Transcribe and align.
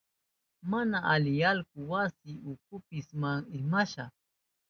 Mana 0.71 0.97
ali 1.13 1.33
allku 1.49 1.79
wasi 1.91 2.31
ukupi 2.51 2.95
ismashka. 3.57 4.05